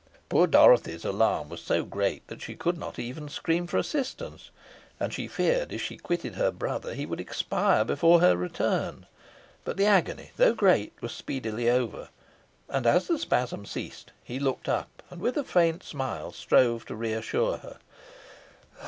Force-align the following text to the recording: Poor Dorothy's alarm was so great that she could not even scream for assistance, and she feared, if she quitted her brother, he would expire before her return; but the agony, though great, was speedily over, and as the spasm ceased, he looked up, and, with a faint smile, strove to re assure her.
Poor 0.29 0.47
Dorothy's 0.47 1.05
alarm 1.05 1.47
was 1.47 1.61
so 1.61 1.83
great 1.83 2.25
that 2.27 2.41
she 2.41 2.55
could 2.55 2.75
not 2.75 2.97
even 2.97 3.29
scream 3.29 3.67
for 3.67 3.77
assistance, 3.77 4.49
and 4.99 5.13
she 5.13 5.27
feared, 5.27 5.71
if 5.71 5.79
she 5.79 5.95
quitted 5.95 6.33
her 6.33 6.49
brother, 6.49 6.95
he 6.95 7.05
would 7.05 7.19
expire 7.19 7.85
before 7.85 8.19
her 8.19 8.35
return; 8.35 9.05
but 9.63 9.77
the 9.77 9.85
agony, 9.85 10.31
though 10.37 10.55
great, 10.55 10.93
was 11.01 11.11
speedily 11.11 11.69
over, 11.69 12.09
and 12.67 12.87
as 12.87 13.05
the 13.07 13.19
spasm 13.19 13.63
ceased, 13.63 14.11
he 14.23 14.39
looked 14.39 14.67
up, 14.67 15.03
and, 15.11 15.21
with 15.21 15.37
a 15.37 15.43
faint 15.43 15.83
smile, 15.83 16.31
strove 16.31 16.83
to 16.87 16.95
re 16.95 17.13
assure 17.13 17.57
her. 17.57 17.77